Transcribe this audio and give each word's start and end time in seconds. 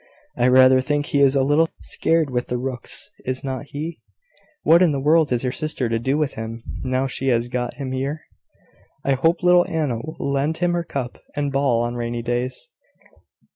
I 0.35 0.47
rather 0.47 0.81
think 0.81 1.05
he 1.05 1.21
is 1.21 1.35
a 1.35 1.43
little 1.43 1.69
scared 1.79 2.31
with 2.31 2.47
the 2.47 2.57
rooks, 2.57 3.11
is 3.23 3.43
not 3.43 3.65
he? 3.67 3.99
What 4.63 4.81
in 4.81 4.93
the 4.93 4.99
world 4.99 5.31
is 5.31 5.43
your 5.43 5.51
sister 5.51 5.89
to 5.89 5.99
do 5.99 6.17
with 6.17 6.33
him, 6.33 6.63
now 6.83 7.05
she 7.05 7.27
has 7.27 7.49
got 7.49 7.75
him 7.75 7.91
here?" 7.91 8.21
"I 9.05 9.11
hope 9.13 9.43
little 9.43 9.67
Anna 9.69 9.97
will 9.97 10.17
lend 10.19 10.57
him 10.57 10.73
her 10.73 10.83
cup 10.83 11.19
and 11.35 11.51
ball 11.51 11.83
on 11.83 11.93
rainy 11.93 12.23
days." 12.23 12.67